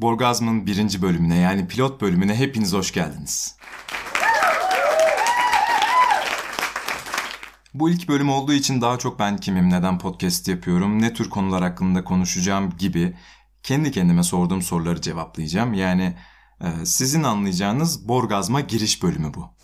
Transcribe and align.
Borgazm'ın 0.00 0.66
birinci 0.66 1.02
bölümüne 1.02 1.36
yani 1.36 1.68
pilot 1.68 2.00
bölümüne 2.00 2.34
hepiniz 2.34 2.72
hoş 2.72 2.92
geldiniz. 2.92 3.56
Bu 7.74 7.90
ilk 7.90 8.08
bölüm 8.08 8.30
olduğu 8.30 8.52
için 8.52 8.80
daha 8.80 8.98
çok 8.98 9.18
ben 9.18 9.36
kimim, 9.36 9.70
neden 9.70 9.98
podcast 9.98 10.48
yapıyorum, 10.48 11.02
ne 11.02 11.14
tür 11.14 11.30
konular 11.30 11.62
hakkında 11.62 12.04
konuşacağım 12.04 12.72
gibi 12.78 13.16
kendi 13.62 13.90
kendime 13.90 14.22
sorduğum 14.22 14.62
soruları 14.62 15.00
cevaplayacağım. 15.00 15.74
Yani 15.74 16.16
e, 16.60 16.86
sizin 16.86 17.22
anlayacağınız 17.22 18.08
Borgazm'a 18.08 18.60
giriş 18.60 19.02
bölümü 19.02 19.34
bu. 19.34 19.54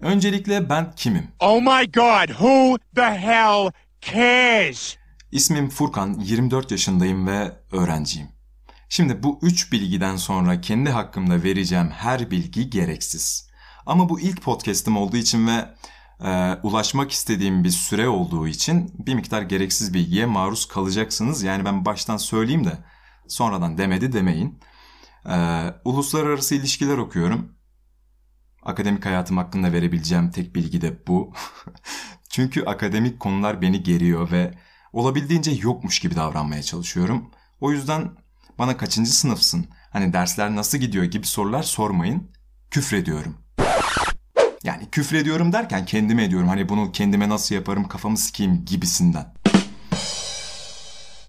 Öncelikle 0.00 0.68
ben 0.68 0.92
kimim? 0.96 1.28
Oh 1.40 1.60
my 1.60 1.92
god, 1.92 2.28
who 2.28 2.78
the 2.94 3.18
hell 3.18 3.70
cares? 4.00 4.96
İsmim 5.32 5.68
Furkan, 5.68 6.20
24 6.20 6.70
yaşındayım 6.70 7.26
ve 7.26 7.56
öğrenciyim. 7.72 8.28
Şimdi 8.88 9.22
bu 9.22 9.38
üç 9.42 9.72
bilgiden 9.72 10.16
sonra 10.16 10.60
kendi 10.60 10.90
hakkımda 10.90 11.42
vereceğim 11.42 11.90
her 11.90 12.30
bilgi 12.30 12.70
gereksiz. 12.70 13.50
Ama 13.86 14.08
bu 14.08 14.20
ilk 14.20 14.42
podcast'im 14.42 14.96
olduğu 14.96 15.16
için 15.16 15.46
ve 15.46 15.74
e, 16.20 16.54
ulaşmak 16.62 17.10
istediğim 17.10 17.64
bir 17.64 17.70
süre 17.70 18.08
olduğu 18.08 18.48
için 18.48 18.92
bir 19.06 19.14
miktar 19.14 19.42
gereksiz 19.42 19.94
bilgiye 19.94 20.26
maruz 20.26 20.66
kalacaksınız. 20.66 21.42
Yani 21.42 21.64
ben 21.64 21.84
baştan 21.84 22.16
söyleyeyim 22.16 22.64
de 22.64 22.78
sonradan 23.28 23.78
demedi 23.78 24.12
demeyin. 24.12 24.60
E, 25.28 25.36
uluslararası 25.84 26.54
ilişkiler 26.54 26.98
okuyorum. 26.98 27.52
Akademik 28.62 29.06
hayatım 29.06 29.36
hakkında 29.36 29.72
verebileceğim 29.72 30.30
tek 30.30 30.54
bilgi 30.54 30.80
de 30.80 31.06
bu. 31.06 31.32
Çünkü 32.28 32.64
akademik 32.64 33.20
konular 33.20 33.62
beni 33.62 33.82
geriyor 33.82 34.30
ve 34.30 34.54
olabildiğince 34.92 35.50
yokmuş 35.50 36.00
gibi 36.00 36.16
davranmaya 36.16 36.62
çalışıyorum. 36.62 37.30
O 37.60 37.72
yüzden 37.72 38.10
bana 38.58 38.76
kaçıncı 38.76 39.16
sınıfsın, 39.16 39.66
hani 39.90 40.12
dersler 40.12 40.56
nasıl 40.56 40.78
gidiyor 40.78 41.04
gibi 41.04 41.26
sorular 41.26 41.62
sormayın. 41.62 42.30
Küfrediyorum. 42.70 43.36
Yani 44.64 44.90
küfrediyorum 44.90 45.52
derken 45.52 45.84
kendime 45.84 46.24
ediyorum. 46.24 46.48
Hani 46.48 46.68
bunu 46.68 46.92
kendime 46.92 47.28
nasıl 47.28 47.54
yaparım 47.54 47.88
kafamı 47.88 48.18
sikeyim 48.18 48.64
gibisinden. 48.64 49.34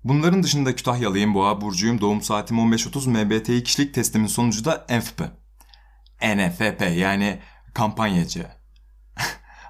Bunların 0.03 0.44
dışında 0.44 0.75
Kütahyalıyım, 0.75 1.33
Boğa 1.33 1.61
Burcu'yum, 1.61 2.02
doğum 2.02 2.22
saatim 2.22 2.58
15.30, 2.58 3.25
MBTİ 3.25 3.63
kişilik 3.63 3.94
testimin 3.94 4.28
sonucu 4.28 4.66
da 4.66 4.85
NFP. 4.89 5.22
NFP 6.22 6.81
yani 6.97 7.39
kampanyacı. 7.73 8.56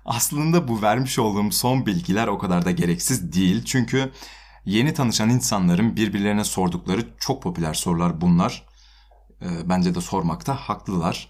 Aslında 0.08 0.68
bu 0.68 0.82
vermiş 0.82 1.20
olduğum 1.20 1.52
son 1.52 1.86
bilgiler 1.86 2.28
o 2.28 2.38
kadar 2.38 2.66
da 2.66 2.72
gereksiz 2.72 3.34
değil. 3.34 3.66
Çünkü 3.66 4.12
yeni 4.66 4.94
tanışan 4.94 5.30
insanların 5.30 5.96
birbirlerine 5.96 6.44
sordukları 6.44 7.08
çok 7.20 7.44
popüler 7.44 7.74
sorular 7.74 8.22
bunlar. 8.22 8.66
E, 9.42 9.70
bence 9.70 9.96
de 9.96 10.02
sormakta 10.02 10.56
haklılar. 10.56 11.30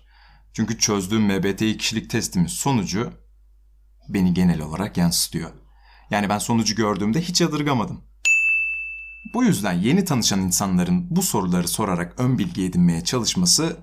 Çünkü 0.54 0.78
çözdüğüm 0.78 1.24
MBTİ 1.24 1.78
kişilik 1.78 2.10
testimin 2.10 2.48
sonucu 2.48 3.14
beni 4.10 4.34
genel 4.34 4.62
olarak 4.62 4.98
yansıtıyor. 4.98 5.52
Yani 6.10 6.30
ben 6.30 6.40
sonucu 6.40 6.76
gördüğümde 6.76 7.22
hiç 7.22 7.42
yadırgamadım. 7.42 8.02
Bu 9.34 9.44
yüzden 9.44 9.74
yeni 9.74 10.06
tanışan 10.06 10.40
insanların 10.40 11.16
bu 11.16 11.22
soruları 11.22 11.68
sorarak 11.68 12.20
ön 12.20 12.38
bilgi 12.38 12.66
edinmeye 12.66 13.04
çalışması 13.04 13.78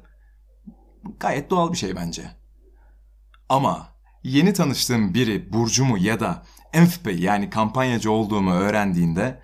gayet 1.21 1.51
doğal 1.51 1.73
bir 1.73 1.77
şey 1.77 1.97
bence. 1.97 2.31
Ama 3.49 3.94
yeni 4.25 4.53
tanıştığım 4.53 5.15
biri 5.15 5.53
burcumu 5.53 5.99
ya 5.99 6.21
da 6.21 6.43
enfp 6.73 7.21
yani 7.21 7.51
kampanyacı 7.51 8.11
olduğumu 8.11 8.53
öğrendiğinde 8.53 9.43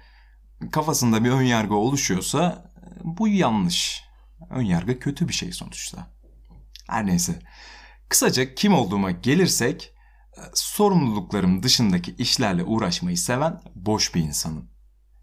kafasında 0.72 1.24
bir 1.24 1.30
ön 1.30 1.42
yargı 1.42 1.74
oluşuyorsa 1.74 2.72
bu 3.04 3.28
yanlış. 3.28 4.04
Ön 4.50 4.62
yargı 4.62 4.98
kötü 4.98 5.28
bir 5.28 5.32
şey 5.32 5.52
sonuçta. 5.52 6.06
Her 6.88 7.06
neyse. 7.06 7.42
Kısaca 8.08 8.54
kim 8.54 8.74
olduğuma 8.74 9.10
gelirsek 9.10 9.94
sorumluluklarım 10.54 11.62
dışındaki 11.62 12.14
işlerle 12.18 12.64
uğraşmayı 12.64 13.18
seven 13.18 13.60
boş 13.74 14.14
bir 14.14 14.20
insanım. 14.20 14.70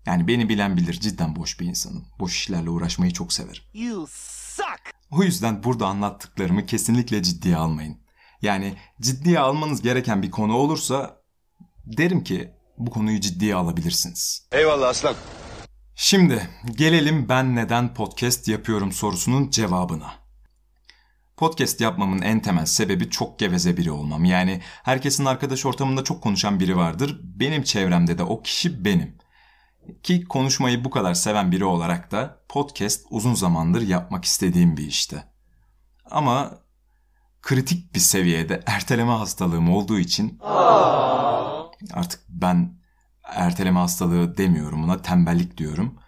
Yani 0.06 0.28
beni 0.28 0.50
bilen 0.50 0.78
bilir 0.78 0.94
cidden 0.94 1.36
boş 1.36 1.60
bir 1.60 1.66
insanım. 1.66 2.06
Boş 2.20 2.36
işlerle 2.36 2.70
uğraşmayı 2.70 3.14
çok 3.14 3.34
severim. 3.34 3.64
You 3.74 4.08
suck! 4.10 4.94
O 5.12 5.24
yüzden 5.24 5.64
burada 5.64 5.88
anlattıklarımı 5.88 6.66
kesinlikle 6.66 7.24
ciddiye 7.24 7.58
almayın. 7.58 7.98
Yani 8.42 8.78
ciddiye 9.02 9.40
almanız 9.40 9.82
gereken 9.82 10.24
bir 10.24 10.32
konu 10.32 10.54
olursa 10.54 11.22
derim 11.86 12.24
ki 12.24 12.52
bu 12.78 12.92
konuyu 12.92 13.22
ciddiye 13.22 13.56
alabilirsiniz. 13.56 14.48
Eyvallah 14.52 14.90
aslan. 14.90 15.16
Şimdi 15.96 16.50
gelelim 16.76 17.30
ben 17.30 17.56
neden 17.56 17.94
podcast 17.94 18.48
yapıyorum 18.48 18.92
sorusunun 18.92 19.50
cevabına. 19.50 20.14
Podcast 21.38 21.82
yapmamın 21.82 22.22
en 22.22 22.42
temel 22.42 22.66
sebebi 22.66 23.10
çok 23.10 23.40
geveze 23.40 23.78
biri 23.78 23.92
olmam. 23.92 24.26
Yani 24.26 24.62
herkesin 24.84 25.26
arkadaş 25.26 25.66
ortamında 25.66 26.04
çok 26.04 26.24
konuşan 26.24 26.60
biri 26.60 26.78
vardır. 26.78 27.20
Benim 27.24 27.64
çevremde 27.64 28.18
de 28.18 28.24
o 28.24 28.42
kişi 28.42 28.86
benim. 28.86 29.18
Ki 30.04 30.24
konuşmayı 30.24 30.84
bu 30.84 30.90
kadar 30.90 31.14
seven 31.14 31.52
biri 31.52 31.66
olarak 31.66 32.12
da 32.12 32.44
podcast 32.50 33.06
uzun 33.10 33.34
zamandır 33.34 33.82
yapmak 33.82 34.26
istediğim 34.26 34.78
bir 34.78 34.88
işte. 34.88 35.24
Ama 36.12 36.60
kritik 37.48 37.96
bir 37.96 38.00
seviyede 38.00 38.64
erteleme 38.66 39.12
hastalığım 39.12 39.70
olduğu 39.70 40.00
için 40.00 40.40
artık 41.94 42.22
ben 42.30 42.80
erteleme 43.24 43.80
hastalığı 43.80 44.38
demiyorum 44.38 44.84
buna 44.84 45.02
tembellik 45.02 45.58
diyorum. 45.58 46.00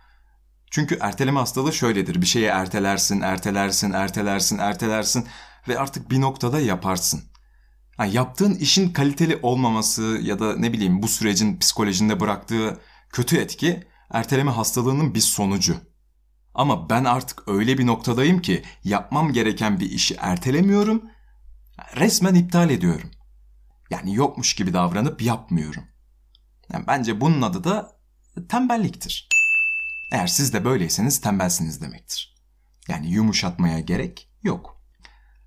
Çünkü 0.72 0.97
erteleme 1.01 1.39
hastalığı 1.39 1.73
şöyledir. 1.73 2.22
Bir 2.22 2.25
şeyi 2.25 2.45
ertelersin, 2.45 3.22
ertelersin, 3.22 3.91
ertelersin, 3.91 4.57
ertelersin 4.57 5.27
ve 5.67 5.79
artık 5.79 6.11
bir 6.11 6.22
noktada 6.22 6.59
yaparsın. 6.59 7.23
Yani 8.00 8.16
yaptığın 8.16 8.56
işin 8.56 8.94
kaliteli 8.94 9.39
olmaması 9.41 10.19
ya 10.21 10.39
da 10.39 10.56
ne 10.56 10.73
bileyim 10.73 11.01
bu 11.01 11.07
sürecin 11.07 11.59
psikolojinde 11.59 12.19
bıraktığı 12.19 12.79
kötü 13.09 13.38
etki 13.38 13.88
erteleme 14.11 14.51
hastalığının 14.51 15.16
bir 15.16 15.19
sonucu. 15.19 15.77
Ama 16.53 16.89
ben 16.89 17.03
artık 17.03 17.47
öyle 17.47 17.77
bir 17.77 17.88
noktadayım 17.88 18.41
ki 18.41 18.63
yapmam 18.83 19.33
gereken 19.33 19.79
bir 19.79 19.91
işi 19.91 20.16
ertelemiyorum, 20.19 21.03
resmen 21.95 22.35
iptal 22.35 22.69
ediyorum. 22.69 23.12
Yani 23.90 24.16
yokmuş 24.16 24.53
gibi 24.53 24.73
davranıp 24.73 25.22
yapmıyorum. 25.22 25.84
Yani 26.73 26.88
bence 26.88 27.22
bunun 27.22 27.41
adı 27.41 27.63
da 27.63 27.91
tembelliktir. 28.50 29.29
Eğer 30.12 30.28
siz 30.28 30.53
de 30.53 30.66
böyleyseniz 30.66 31.22
tembelsiniz 31.22 31.81
demektir. 31.81 32.35
Yani 32.88 33.12
yumuşatmaya 33.12 33.79
gerek 33.79 34.29
yok. 34.44 34.81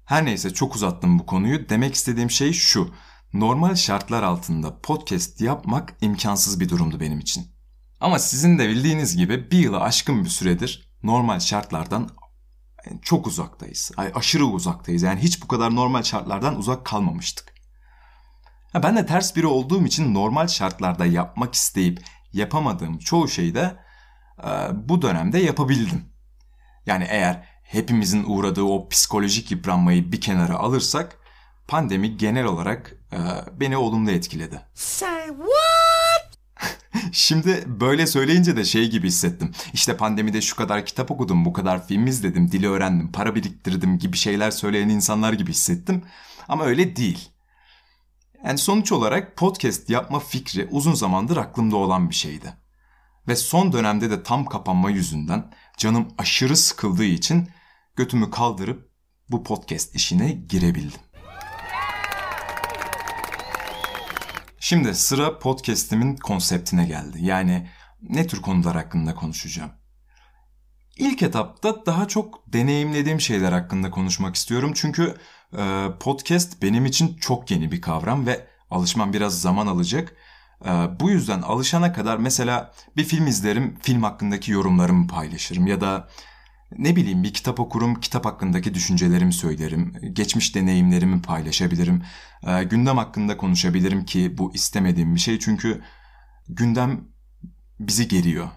Her 0.04 0.24
neyse 0.24 0.54
çok 0.54 0.74
uzattım 0.74 1.18
bu 1.18 1.26
konuyu. 1.26 1.68
Demek 1.68 1.94
istediğim 1.94 2.30
şey 2.30 2.52
şu. 2.52 2.94
Normal 3.32 3.74
şartlar 3.74 4.22
altında 4.22 4.80
podcast 4.80 5.40
yapmak 5.40 5.94
imkansız 6.00 6.60
bir 6.60 6.68
durumdu 6.68 7.00
benim 7.00 7.18
için. 7.18 7.46
Ama 8.00 8.18
sizin 8.18 8.58
de 8.58 8.68
bildiğiniz 8.68 9.16
gibi 9.16 9.50
bir 9.50 9.58
yılı 9.58 9.80
aşkın 9.80 10.24
bir 10.24 10.30
süredir 10.30 10.92
normal 11.02 11.40
şartlardan 11.40 12.10
çok 13.02 13.26
uzaktayız. 13.26 13.90
Aşırı 14.14 14.46
uzaktayız. 14.46 15.02
Yani 15.02 15.20
hiç 15.20 15.42
bu 15.42 15.48
kadar 15.48 15.76
normal 15.76 16.02
şartlardan 16.02 16.58
uzak 16.58 16.86
kalmamıştık. 16.86 17.52
Ben 18.82 18.96
de 18.96 19.06
ters 19.06 19.36
biri 19.36 19.46
olduğum 19.46 19.86
için 19.86 20.14
normal 20.14 20.48
şartlarda 20.48 21.06
yapmak 21.06 21.54
isteyip 21.54 22.04
yapamadığım 22.32 22.98
çoğu 22.98 23.28
şeyi 23.28 23.54
de 23.54 23.76
bu 24.72 25.02
dönemde 25.02 25.38
yapabildim. 25.38 26.04
Yani 26.86 27.06
eğer 27.08 27.48
hepimizin 27.62 28.24
uğradığı 28.26 28.62
o 28.62 28.88
psikolojik 28.88 29.50
yıpranmayı 29.50 30.12
bir 30.12 30.20
kenara 30.20 30.56
alırsak 30.56 31.18
pandemi 31.68 32.16
genel 32.16 32.44
olarak 32.44 32.96
beni 33.52 33.76
olumlu 33.76 34.10
etkiledi. 34.10 34.60
Say 34.74 35.26
what? 35.26 35.81
Şimdi 37.12 37.64
böyle 37.66 38.06
söyleyince 38.06 38.56
de 38.56 38.64
şey 38.64 38.90
gibi 38.90 39.06
hissettim. 39.06 39.52
İşte 39.72 39.96
pandemide 39.96 40.40
şu 40.40 40.56
kadar 40.56 40.86
kitap 40.86 41.10
okudum, 41.10 41.44
bu 41.44 41.52
kadar 41.52 41.86
film 41.86 42.06
izledim, 42.06 42.52
dili 42.52 42.68
öğrendim, 42.68 43.12
para 43.12 43.34
biriktirdim 43.34 43.98
gibi 43.98 44.16
şeyler 44.16 44.50
söyleyen 44.50 44.88
insanlar 44.88 45.32
gibi 45.32 45.50
hissettim. 45.50 46.02
Ama 46.48 46.64
öyle 46.64 46.96
değil. 46.96 47.28
Yani 48.44 48.58
sonuç 48.58 48.92
olarak 48.92 49.36
podcast 49.36 49.90
yapma 49.90 50.18
fikri 50.18 50.68
uzun 50.70 50.94
zamandır 50.94 51.36
aklımda 51.36 51.76
olan 51.76 52.10
bir 52.10 52.14
şeydi. 52.14 52.52
Ve 53.28 53.36
son 53.36 53.72
dönemde 53.72 54.10
de 54.10 54.22
tam 54.22 54.44
kapanma 54.44 54.90
yüzünden 54.90 55.52
canım 55.76 56.08
aşırı 56.18 56.56
sıkıldığı 56.56 57.04
için 57.04 57.48
götümü 57.96 58.30
kaldırıp 58.30 58.90
bu 59.30 59.44
podcast 59.44 59.94
işine 59.94 60.32
girebildim. 60.32 61.00
Şimdi 64.72 64.94
sıra 64.94 65.38
podcast'imin 65.38 66.16
konseptine 66.16 66.86
geldi. 66.86 67.18
Yani 67.20 67.68
ne 68.02 68.26
tür 68.26 68.42
konular 68.42 68.76
hakkında 68.76 69.14
konuşacağım. 69.14 69.70
İlk 70.96 71.22
etapta 71.22 71.86
daha 71.86 72.08
çok 72.08 72.52
deneyimlediğim 72.52 73.20
şeyler 73.20 73.52
hakkında 73.52 73.90
konuşmak 73.90 74.34
istiyorum. 74.34 74.72
Çünkü 74.74 75.16
e, 75.58 75.86
podcast 76.00 76.62
benim 76.62 76.86
için 76.86 77.16
çok 77.16 77.50
yeni 77.50 77.72
bir 77.72 77.80
kavram 77.80 78.26
ve 78.26 78.46
alışmam 78.70 79.12
biraz 79.12 79.40
zaman 79.40 79.66
alacak. 79.66 80.16
Ee, 80.64 80.70
bu 81.00 81.10
yüzden 81.10 81.42
alışana 81.42 81.92
kadar 81.92 82.16
mesela 82.16 82.72
bir 82.96 83.04
film 83.04 83.26
izlerim, 83.26 83.78
film 83.82 84.02
hakkındaki 84.02 84.52
yorumlarımı 84.52 85.08
paylaşırım 85.08 85.66
ya 85.66 85.80
da 85.80 86.08
ne 86.78 86.96
bileyim 86.96 87.22
bir 87.22 87.32
kitap 87.32 87.60
okurum, 87.60 88.00
kitap 88.00 88.24
hakkındaki 88.24 88.74
düşüncelerimi 88.74 89.32
söylerim, 89.32 89.94
geçmiş 90.12 90.54
deneyimlerimi 90.54 91.22
paylaşabilirim, 91.22 92.02
ee, 92.46 92.64
gündem 92.64 92.96
hakkında 92.98 93.36
konuşabilirim 93.36 94.04
ki 94.04 94.38
bu 94.38 94.54
istemediğim 94.54 95.14
bir 95.14 95.20
şey 95.20 95.38
çünkü 95.38 95.82
gündem 96.48 97.04
bizi 97.80 98.08
geriyor. 98.08 98.48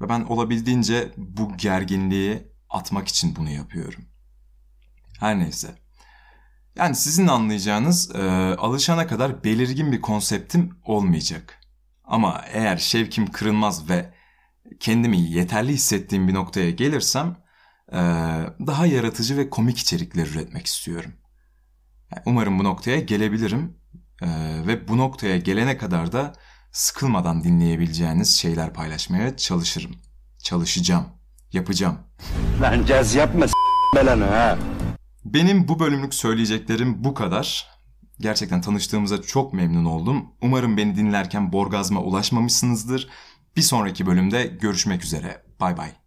Ve 0.00 0.08
ben 0.08 0.20
olabildiğince 0.20 1.12
bu 1.16 1.56
gerginliği 1.56 2.48
atmak 2.70 3.08
için 3.08 3.36
bunu 3.36 3.50
yapıyorum. 3.50 4.04
Her 5.20 5.38
neyse. 5.38 5.74
Yani 6.76 6.96
sizin 6.96 7.26
anlayacağınız 7.26 8.14
e, 8.14 8.22
alışana 8.58 9.06
kadar 9.06 9.44
belirgin 9.44 9.92
bir 9.92 10.00
konseptim 10.00 10.78
olmayacak. 10.84 11.60
Ama 12.04 12.44
eğer 12.52 12.76
şevkim 12.76 13.30
kırılmaz 13.30 13.90
ve 13.90 14.14
kendimi 14.80 15.20
yeterli 15.20 15.72
hissettiğim 15.72 16.28
bir 16.28 16.34
noktaya 16.34 16.70
gelirsem 16.70 17.36
e, 17.92 17.98
daha 18.66 18.86
yaratıcı 18.86 19.36
ve 19.36 19.50
komik 19.50 19.78
içerikler 19.78 20.26
üretmek 20.26 20.66
istiyorum. 20.66 21.12
Yani 22.10 22.22
umarım 22.26 22.58
bu 22.58 22.64
noktaya 22.64 23.00
gelebilirim 23.00 23.76
e, 24.22 24.28
ve 24.66 24.88
bu 24.88 24.96
noktaya 24.98 25.36
gelene 25.38 25.78
kadar 25.78 26.12
da 26.12 26.32
sıkılmadan 26.72 27.44
dinleyebileceğiniz 27.44 28.36
şeyler 28.36 28.72
paylaşmaya 28.72 29.36
çalışırım. 29.36 29.96
Çalışacağım, 30.42 31.06
yapacağım. 31.52 31.98
Lan 32.62 32.84
caz 32.86 33.14
yapma 33.14 33.46
belanı 33.96 34.24
ha. 34.24 34.58
Benim 35.24 35.68
bu 35.68 35.78
bölümlük 35.78 36.14
söyleyeceklerim 36.14 37.04
bu 37.04 37.14
kadar. 37.14 37.74
Gerçekten 38.20 38.60
tanıştığımıza 38.60 39.22
çok 39.22 39.52
memnun 39.52 39.84
oldum. 39.84 40.26
Umarım 40.42 40.76
beni 40.76 40.96
dinlerken 40.96 41.52
borgazma 41.52 42.00
ulaşmamışsınızdır. 42.00 43.08
Bir 43.56 43.62
sonraki 43.62 44.06
bölümde 44.06 44.46
görüşmek 44.46 45.04
üzere. 45.04 45.42
Bay 45.60 45.76
bay. 45.76 46.03